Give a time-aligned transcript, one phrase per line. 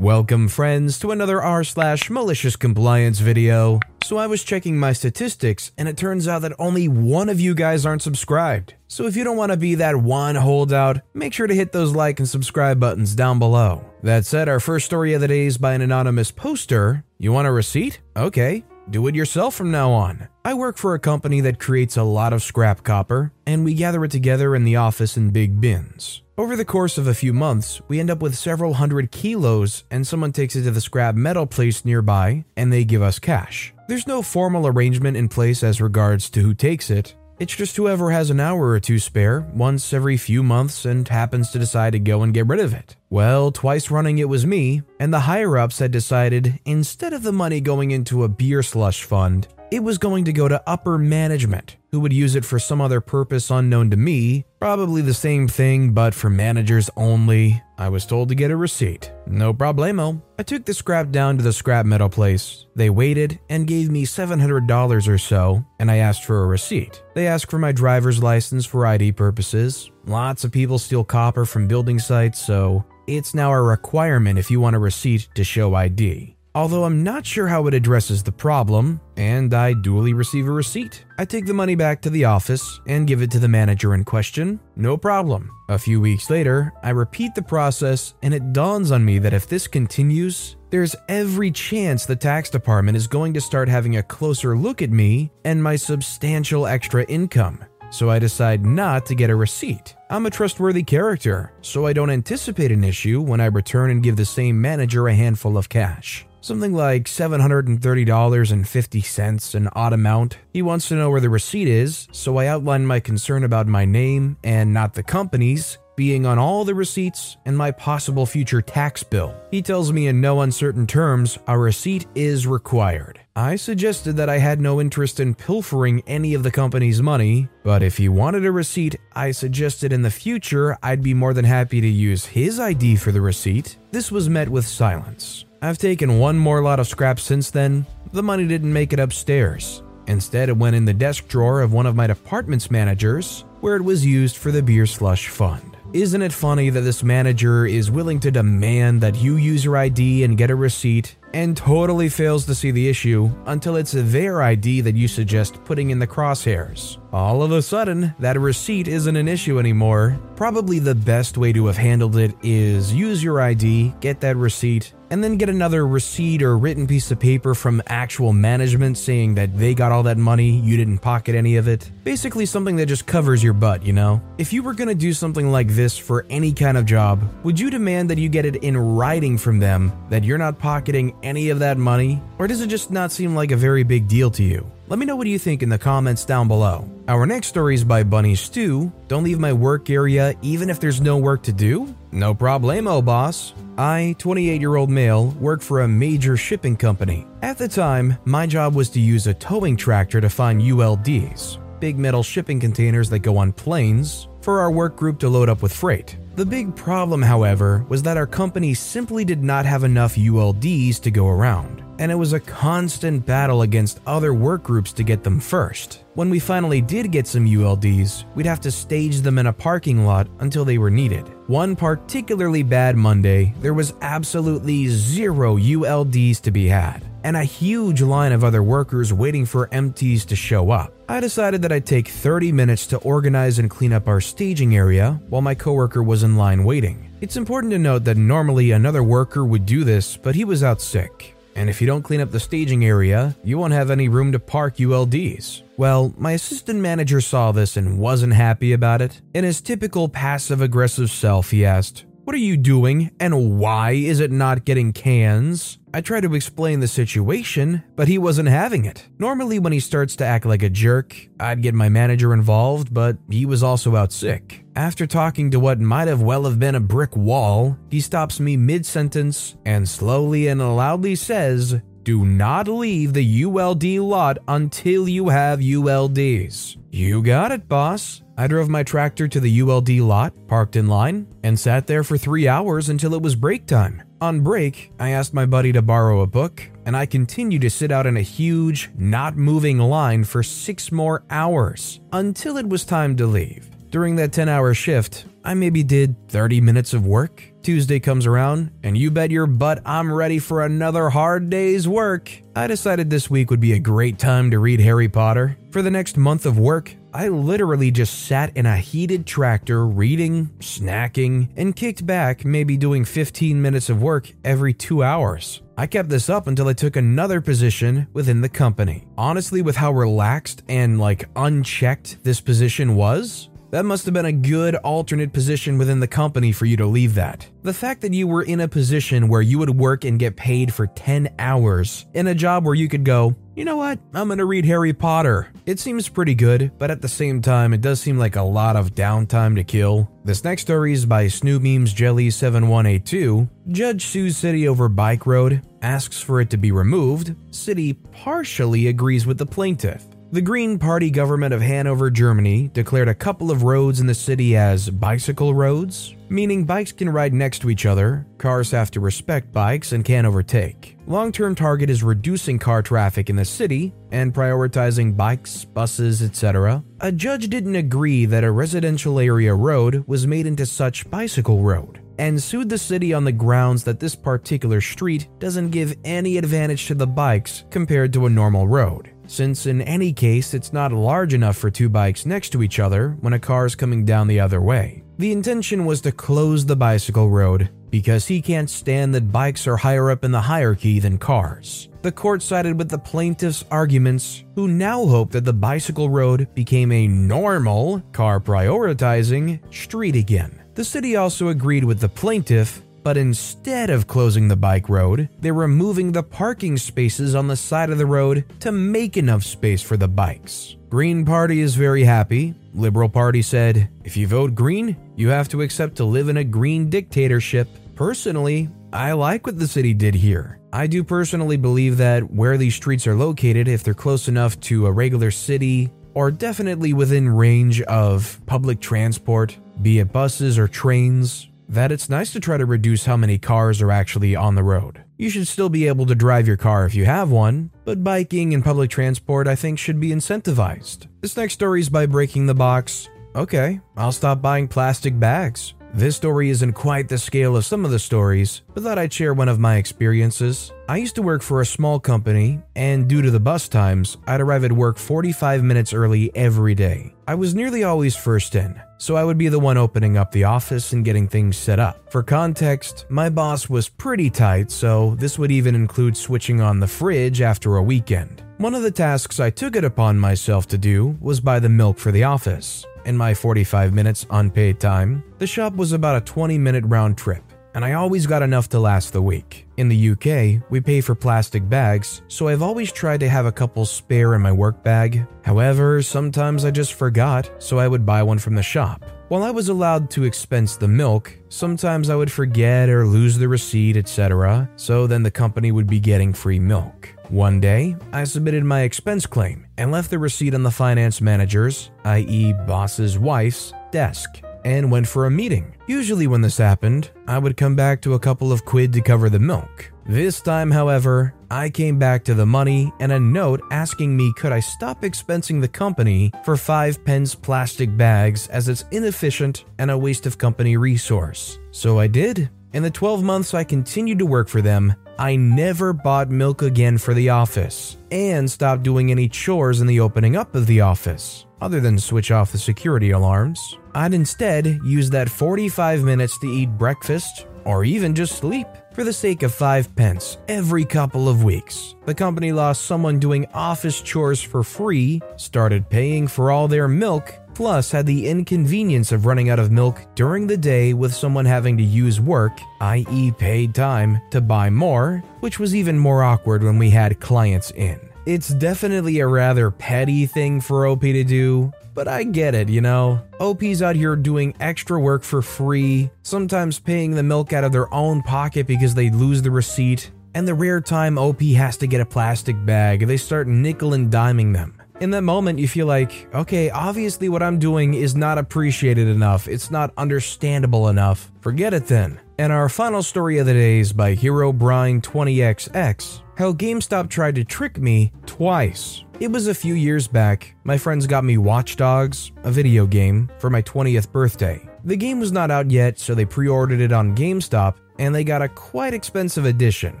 [0.00, 3.80] Welcome, friends, to another r slash malicious compliance video.
[4.02, 7.54] So I was checking my statistics, and it turns out that only one of you
[7.54, 8.72] guys aren't subscribed.
[8.88, 11.94] So if you don't want to be that one holdout, make sure to hit those
[11.94, 13.84] like and subscribe buttons down below.
[14.02, 17.04] That said, our first story of the day is by an anonymous poster.
[17.18, 18.00] You want a receipt?
[18.16, 18.64] Okay.
[18.88, 20.28] Do it yourself from now on.
[20.46, 24.02] I work for a company that creates a lot of scrap copper, and we gather
[24.06, 26.22] it together in the office in big bins.
[26.40, 30.06] Over the course of a few months, we end up with several hundred kilos, and
[30.06, 33.74] someone takes it to the scrap metal place nearby, and they give us cash.
[33.88, 37.14] There's no formal arrangement in place as regards to who takes it.
[37.38, 41.50] It's just whoever has an hour or two spare once every few months and happens
[41.50, 42.96] to decide to go and get rid of it.
[43.10, 47.32] Well, twice running it was me, and the higher ups had decided instead of the
[47.32, 51.76] money going into a beer slush fund, it was going to go to upper management,
[51.90, 55.92] who would use it for some other purpose unknown to me, probably the same thing
[55.92, 57.62] but for managers only.
[57.78, 59.12] I was told to get a receipt.
[59.26, 60.20] No problemo.
[60.38, 62.66] I took the scrap down to the scrap metal place.
[62.74, 67.02] They waited and gave me $700 or so, and I asked for a receipt.
[67.14, 69.90] They asked for my driver's license for ID purposes.
[70.04, 74.60] Lots of people steal copper from building sites, so it's now a requirement if you
[74.60, 76.36] want a receipt to show ID.
[76.52, 81.04] Although I'm not sure how it addresses the problem, and I duly receive a receipt.
[81.16, 84.02] I take the money back to the office and give it to the manager in
[84.02, 84.58] question.
[84.74, 85.52] No problem.
[85.68, 89.46] A few weeks later, I repeat the process, and it dawns on me that if
[89.46, 94.56] this continues, there's every chance the tax department is going to start having a closer
[94.56, 97.64] look at me and my substantial extra income.
[97.92, 99.94] So I decide not to get a receipt.
[100.10, 104.16] I'm a trustworthy character, so I don't anticipate an issue when I return and give
[104.16, 106.26] the same manager a handful of cash.
[106.42, 110.38] Something like $730.50, an odd amount.
[110.52, 113.84] He wants to know where the receipt is, so I outline my concern about my
[113.84, 119.02] name and not the company's being on all the receipts and my possible future tax
[119.02, 119.38] bill.
[119.50, 123.20] He tells me in no uncertain terms a receipt is required.
[123.36, 127.82] I suggested that I had no interest in pilfering any of the company's money, but
[127.82, 131.82] if he wanted a receipt, I suggested in the future I'd be more than happy
[131.82, 133.76] to use his ID for the receipt.
[133.90, 135.44] This was met with silence.
[135.62, 137.84] I've taken one more lot of scrap since then.
[138.12, 139.82] The money didn't make it upstairs.
[140.06, 143.84] Instead, it went in the desk drawer of one of my department's managers, where it
[143.84, 145.76] was used for the beer slush fund.
[145.92, 150.24] Isn't it funny that this manager is willing to demand that you use your ID
[150.24, 154.80] and get a receipt and totally fails to see the issue until it's their ID
[154.80, 156.96] that you suggest putting in the crosshairs?
[157.12, 160.16] All of a sudden, that receipt isn't an issue anymore.
[160.36, 164.92] Probably the best way to have handled it is use your ID, get that receipt,
[165.10, 169.58] and then get another receipt or written piece of paper from actual management saying that
[169.58, 171.90] they got all that money, you didn't pocket any of it.
[172.04, 174.22] Basically, something that just covers your butt, you know?
[174.38, 177.70] If you were gonna do something like this for any kind of job, would you
[177.70, 181.58] demand that you get it in writing from them that you're not pocketing any of
[181.58, 182.22] that money?
[182.38, 184.64] Or does it just not seem like a very big deal to you?
[184.90, 186.90] Let me know what you think in the comments down below.
[187.06, 188.90] Our next story is by Bunny Stew.
[189.06, 191.94] Don't leave my work area even if there's no work to do?
[192.10, 193.54] No problemo, boss.
[193.78, 197.24] I, 28 year old male, work for a major shipping company.
[197.40, 201.96] At the time, my job was to use a towing tractor to find ULDs, big
[201.96, 205.72] metal shipping containers that go on planes, for our work group to load up with
[205.72, 206.16] freight.
[206.34, 211.12] The big problem, however, was that our company simply did not have enough ULDs to
[211.12, 215.38] go around, and it was a constant battle against other work groups to get them
[215.38, 216.02] first.
[216.14, 220.06] When we finally did get some ULDs, we'd have to stage them in a parking
[220.06, 221.28] lot until they were needed.
[221.46, 228.00] One particularly bad Monday, there was absolutely zero ULDs to be had and a huge
[228.00, 230.94] line of other workers waiting for empties to show up.
[231.06, 235.20] I decided that I'd take 30 minutes to organize and clean up our staging area
[235.28, 237.10] while my coworker was in line waiting.
[237.20, 240.80] It's important to note that normally another worker would do this, but he was out
[240.80, 241.36] sick.
[241.56, 244.38] And if you don't clean up the staging area, you won't have any room to
[244.38, 245.62] park ULDs.
[245.76, 249.20] Well, my assistant manager saw this and wasn't happy about it.
[249.34, 254.20] In his typical passive aggressive self, he asked, What are you doing and why is
[254.20, 255.80] it not getting cans?
[255.92, 259.08] I tried to explain the situation, but he wasn't having it.
[259.18, 263.18] Normally, when he starts to act like a jerk, I'd get my manager involved, but
[263.28, 264.64] he was also out sick.
[264.76, 268.56] After talking to what might have well have been a brick wall, he stops me
[268.56, 275.28] mid sentence and slowly and loudly says, Do not leave the ULD lot until you
[275.28, 276.76] have ULDs.
[276.90, 278.22] You got it, boss.
[278.36, 282.16] I drove my tractor to the ULD lot, parked in line, and sat there for
[282.16, 284.02] three hours until it was break time.
[284.22, 287.92] On break, I asked my buddy to borrow a book, and I continued to sit
[287.92, 293.14] out in a huge, not moving line for six more hours until it was time
[293.16, 293.70] to leave.
[293.90, 297.49] During that 10 hour shift, I maybe did 30 minutes of work.
[297.62, 302.30] Tuesday comes around, and you bet your butt I'm ready for another hard day's work.
[302.56, 305.58] I decided this week would be a great time to read Harry Potter.
[305.70, 310.46] For the next month of work, I literally just sat in a heated tractor reading,
[310.60, 315.60] snacking, and kicked back, maybe doing 15 minutes of work every two hours.
[315.76, 319.06] I kept this up until I took another position within the company.
[319.18, 324.32] Honestly, with how relaxed and like unchecked this position was, that must have been a
[324.32, 327.48] good alternate position within the company for you to leave that.
[327.62, 330.72] The fact that you were in a position where you would work and get paid
[330.72, 334.44] for 10 hours in a job where you could go, you know what, I'm gonna
[334.44, 335.48] read Harry Potter.
[335.66, 338.76] It seems pretty good, but at the same time, it does seem like a lot
[338.76, 340.10] of downtime to kill.
[340.24, 343.48] This next story is by Snoop Memes Jelly 7182.
[343.68, 347.34] Judge sues city over bike road, asks for it to be removed.
[347.50, 350.06] City partially agrees with the plaintiff.
[350.32, 354.56] The Green Party government of Hanover, Germany declared a couple of roads in the city
[354.56, 359.50] as bicycle roads, meaning bikes can ride next to each other, cars have to respect
[359.50, 360.96] bikes and can't overtake.
[361.08, 366.84] Long term target is reducing car traffic in the city and prioritizing bikes, buses, etc.
[367.00, 372.00] A judge didn't agree that a residential area road was made into such bicycle road
[372.18, 376.86] and sued the city on the grounds that this particular street doesn't give any advantage
[376.86, 381.32] to the bikes compared to a normal road since in any case it's not large
[381.32, 384.40] enough for two bikes next to each other when a car is coming down the
[384.40, 385.04] other way.
[385.18, 389.76] The intention was to close the bicycle road because he can't stand that bikes are
[389.76, 391.88] higher up in the hierarchy than cars.
[392.02, 396.90] The court sided with the plaintiff's arguments, who now hope that the bicycle road became
[396.90, 400.62] a normal, car prioritizing street again.
[400.74, 405.54] The city also agreed with the plaintiff but instead of closing the bike road, they're
[405.54, 409.96] removing the parking spaces on the side of the road to make enough space for
[409.96, 410.76] the bikes.
[410.88, 412.54] Green Party is very happy.
[412.74, 416.44] Liberal Party said, if you vote green, you have to accept to live in a
[416.44, 417.68] green dictatorship.
[417.94, 420.58] Personally, I like what the city did here.
[420.72, 424.86] I do personally believe that where these streets are located, if they're close enough to
[424.86, 431.49] a regular city, or definitely within range of public transport, be it buses or trains,
[431.70, 435.04] that it's nice to try to reduce how many cars are actually on the road.
[435.16, 438.54] You should still be able to drive your car if you have one, but biking
[438.54, 441.06] and public transport I think should be incentivized.
[441.20, 443.08] This next story is by Breaking the Box.
[443.36, 445.74] Okay, I'll stop buying plastic bags.
[445.92, 449.34] This story isn't quite the scale of some of the stories, but thought I'd share
[449.34, 450.72] one of my experiences.
[450.88, 454.40] I used to work for a small company, and due to the bus times, I'd
[454.40, 457.12] arrive at work 45 minutes early every day.
[457.26, 460.44] I was nearly always first in, so I would be the one opening up the
[460.44, 462.12] office and getting things set up.
[462.12, 466.86] For context, my boss was pretty tight, so this would even include switching on the
[466.86, 468.44] fridge after a weekend.
[468.58, 471.98] One of the tasks I took it upon myself to do was buy the milk
[471.98, 475.24] for the office in my 45 minutes unpaid time.
[475.38, 477.42] The shop was about a 20 minute round trip,
[477.74, 479.66] and I always got enough to last the week.
[479.76, 483.52] In the UK, we pay for plastic bags, so I've always tried to have a
[483.52, 485.26] couple spare in my work bag.
[485.42, 489.04] However, sometimes I just forgot, so I would buy one from the shop.
[489.28, 493.48] While I was allowed to expense the milk, sometimes I would forget or lose the
[493.48, 497.08] receipt, etc., so then the company would be getting free milk.
[497.30, 501.92] One day, I submitted my expense claim and left the receipt on the finance manager's,
[502.04, 505.74] i.e., boss's wife's, desk and went for a meeting.
[505.86, 509.30] Usually, when this happened, I would come back to a couple of quid to cover
[509.30, 509.92] the milk.
[510.06, 514.52] This time, however, I came back to the money and a note asking me could
[514.52, 519.98] I stop expensing the company for 5 pence plastic bags as it's inefficient and a
[519.98, 521.60] waste of company resource.
[521.70, 522.50] So I did.
[522.72, 526.98] In the 12 months I continued to work for them, I never bought milk again
[526.98, 531.46] for the office and stopped doing any chores in the opening up of the office,
[531.60, 533.76] other than switch off the security alarms.
[533.92, 539.12] I'd instead use that 45 minutes to eat breakfast or even just sleep for the
[539.12, 541.96] sake of 5 pence every couple of weeks.
[542.06, 547.34] The company lost someone doing office chores for free, started paying for all their milk,
[547.54, 551.76] plus had the inconvenience of running out of milk during the day with someone having
[551.76, 556.78] to use work, i.e., paid time, to buy more, which was even more awkward when
[556.78, 558.00] we had clients in.
[558.26, 562.80] It's definitely a rather petty thing for OP to do, but I get it, you
[562.80, 563.22] know?
[563.40, 567.92] OP's out here doing extra work for free, sometimes paying the milk out of their
[567.92, 572.00] own pocket because they lose the receipt, and the rare time OP has to get
[572.00, 574.79] a plastic bag, they start nickel and diming them.
[575.00, 579.48] In that moment, you feel like, okay, obviously what I'm doing is not appreciated enough,
[579.48, 581.32] it's not understandable enough.
[581.40, 582.20] Forget it then.
[582.38, 587.34] And our final story of the day is by Hero Brian 20XX How GameStop tried
[587.36, 589.04] to trick me twice.
[589.20, 590.54] It was a few years back.
[590.64, 594.68] My friends got me Watch Dogs, a video game, for my 20th birthday.
[594.84, 598.24] The game was not out yet, so they pre ordered it on GameStop and they
[598.24, 600.00] got a quite expensive edition,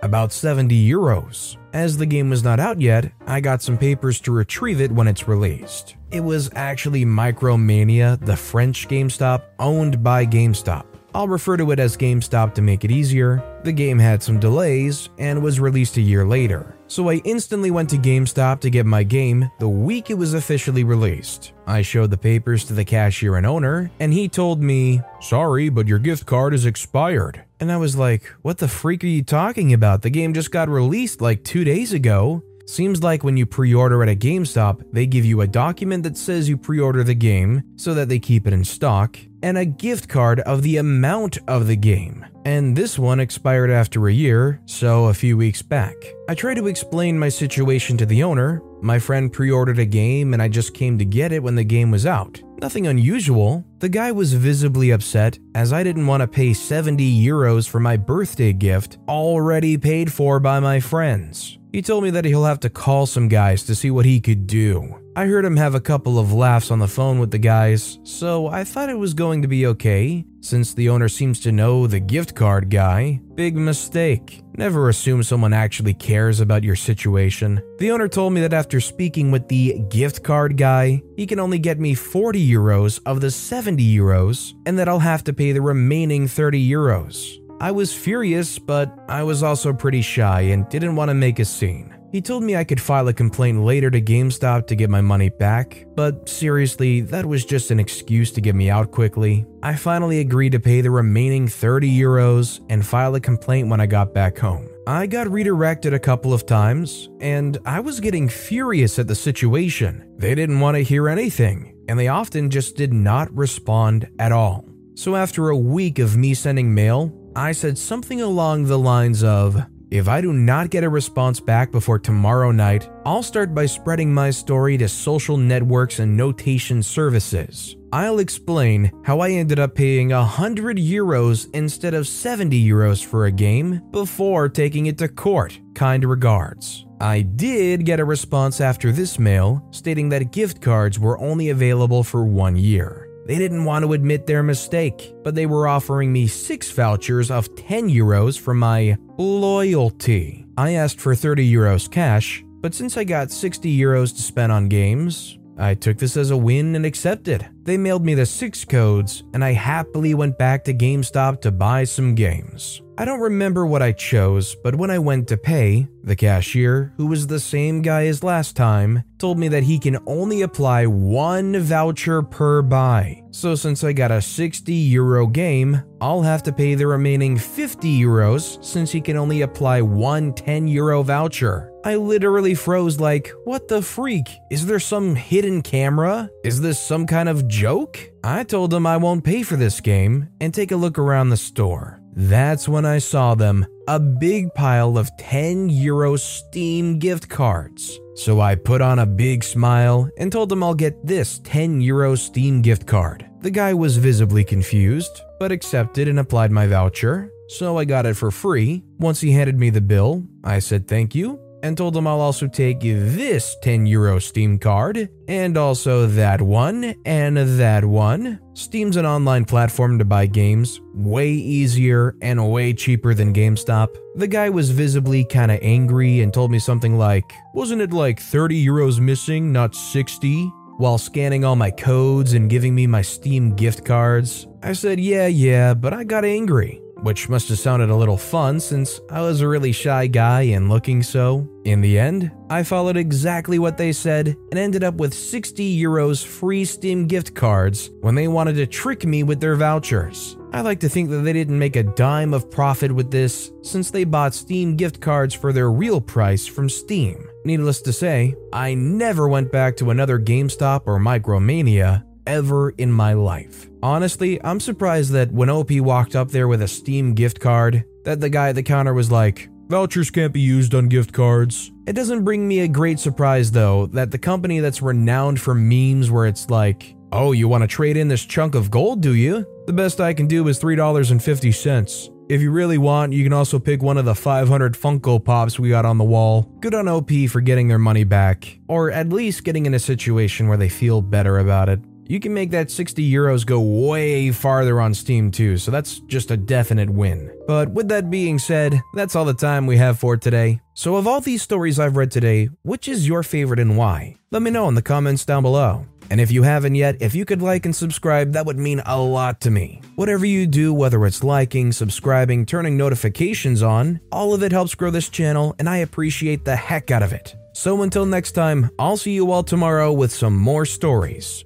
[0.00, 1.58] about 70 euros.
[1.74, 5.06] As the game was not out yet, I got some papers to retrieve it when
[5.06, 5.96] it's released.
[6.10, 10.86] It was actually Micromania, the French GameStop, owned by GameStop.
[11.14, 13.44] I'll refer to it as GameStop to make it easier.
[13.64, 17.90] The game had some delays and was released a year later, so I instantly went
[17.90, 21.52] to GameStop to get my game the week it was officially released.
[21.66, 25.88] I showed the papers to the cashier and owner, and he told me, Sorry, but
[25.88, 27.42] your gift card is expired.
[27.58, 30.02] And I was like, What the freak are you talking about?
[30.02, 32.44] The game just got released like two days ago.
[32.66, 36.16] Seems like when you pre order at a GameStop, they give you a document that
[36.16, 39.66] says you pre order the game so that they keep it in stock, and a
[39.66, 42.24] gift card of the amount of the game.
[42.46, 45.94] And this one expired after a year, so a few weeks back.
[46.28, 48.62] I tried to explain my situation to the owner.
[48.82, 51.64] My friend pre ordered a game and I just came to get it when the
[51.64, 52.42] game was out.
[52.60, 53.64] Nothing unusual.
[53.78, 57.96] The guy was visibly upset as I didn't want to pay 70 euros for my
[57.96, 61.58] birthday gift, already paid for by my friends.
[61.74, 64.46] He told me that he'll have to call some guys to see what he could
[64.46, 64.94] do.
[65.16, 68.46] I heard him have a couple of laughs on the phone with the guys, so
[68.46, 71.98] I thought it was going to be okay, since the owner seems to know the
[71.98, 73.20] gift card guy.
[73.34, 74.40] Big mistake.
[74.56, 77.60] Never assume someone actually cares about your situation.
[77.78, 81.58] The owner told me that after speaking with the gift card guy, he can only
[81.58, 85.60] get me 40 euros of the 70 euros, and that I'll have to pay the
[85.60, 87.43] remaining 30 euros.
[87.60, 91.44] I was furious, but I was also pretty shy and didn't want to make a
[91.44, 91.94] scene.
[92.14, 95.30] He told me I could file a complaint later to GameStop to get my money
[95.30, 99.44] back, but seriously, that was just an excuse to get me out quickly.
[99.64, 103.86] I finally agreed to pay the remaining 30 euros and file a complaint when I
[103.86, 104.68] got back home.
[104.86, 110.04] I got redirected a couple of times, and I was getting furious at the situation.
[110.16, 114.64] They didn't want to hear anything, and they often just did not respond at all.
[114.94, 119.60] So, after a week of me sending mail, I said something along the lines of
[119.90, 124.14] If I do not get a response back before tomorrow night, I'll start by spreading
[124.14, 127.76] my story to social networks and notation services.
[127.92, 133.32] I'll explain how I ended up paying 100 euros instead of 70 euros for a
[133.32, 135.60] game before taking it to court.
[135.74, 136.86] Kind regards.
[137.00, 142.02] I did get a response after this mail stating that gift cards were only available
[142.04, 143.03] for one year.
[143.26, 147.54] They didn't want to admit their mistake, but they were offering me six vouchers of
[147.56, 150.46] 10 euros for my loyalty.
[150.56, 154.68] I asked for 30 euros cash, but since I got 60 euros to spend on
[154.68, 157.46] games, I took this as a win and accepted.
[157.62, 161.84] They mailed me the six codes, and I happily went back to GameStop to buy
[161.84, 162.82] some games.
[162.96, 167.06] I don't remember what I chose, but when I went to pay, the cashier, who
[167.06, 171.58] was the same guy as last time, told me that he can only apply one
[171.58, 173.20] voucher per buy.
[173.32, 178.00] So since I got a 60 euro game, I'll have to pay the remaining 50
[178.00, 181.72] euros since he can only apply one 10 euro voucher.
[181.84, 184.28] I literally froze like, what the freak?
[184.52, 186.30] Is there some hidden camera?
[186.44, 187.98] Is this some kind of joke?
[188.22, 191.36] I told him I won't pay for this game and take a look around the
[191.36, 192.00] store.
[192.16, 197.98] That's when I saw them a big pile of 10 euro Steam gift cards.
[198.14, 202.14] So I put on a big smile and told him I'll get this 10 euro
[202.14, 203.26] Steam gift card.
[203.40, 208.14] The guy was visibly confused, but accepted and applied my voucher, so I got it
[208.14, 208.84] for free.
[208.98, 212.46] Once he handed me the bill, I said thank you and told them I'll also
[212.46, 218.38] take this 10 euro Steam card, and also that one, and that one.
[218.52, 223.96] Steam's an online platform to buy games, way easier and way cheaper than GameStop.
[224.16, 228.62] The guy was visibly kinda angry and told me something like, Wasn't it like 30
[228.62, 230.52] euros missing, not 60?
[230.76, 235.28] While scanning all my codes and giving me my Steam gift cards, I said, Yeah,
[235.28, 239.42] yeah, but I got angry which must have sounded a little fun since I was
[239.42, 241.46] a really shy guy and looking so.
[241.64, 246.24] In the end, I followed exactly what they said and ended up with 60 euros
[246.24, 250.36] free Steam gift cards when they wanted to trick me with their vouchers.
[250.54, 253.90] I like to think that they didn't make a dime of profit with this since
[253.90, 257.28] they bought Steam gift cards for their real price from Steam.
[257.44, 263.12] Needless to say, I never went back to another GameStop or Micromania ever in my
[263.12, 263.68] life.
[263.82, 268.20] Honestly, I'm surprised that when OP walked up there with a Steam gift card, that
[268.20, 271.72] the guy at the counter was like, Vouchers can't be used on gift cards.
[271.86, 276.10] It doesn't bring me a great surprise, though, that the company that's renowned for memes
[276.10, 279.46] where it's like, oh, you want to trade in this chunk of gold, do you?
[279.66, 282.10] The best I can do is $3.50.
[282.28, 285.70] If you really want, you can also pick one of the 500 Funko Pops we
[285.70, 286.42] got on the wall.
[286.60, 290.48] Good on OP for getting their money back, or at least getting in a situation
[290.48, 291.80] where they feel better about it.
[292.06, 296.30] You can make that 60 euros go way farther on Steam too, so that's just
[296.30, 297.34] a definite win.
[297.46, 300.60] But with that being said, that's all the time we have for today.
[300.74, 304.18] So, of all these stories I've read today, which is your favorite and why?
[304.30, 305.86] Let me know in the comments down below.
[306.10, 309.00] And if you haven't yet, if you could like and subscribe, that would mean a
[309.00, 309.80] lot to me.
[309.96, 314.90] Whatever you do, whether it's liking, subscribing, turning notifications on, all of it helps grow
[314.90, 317.34] this channel, and I appreciate the heck out of it.
[317.54, 321.44] So until next time, I'll see you all tomorrow with some more stories.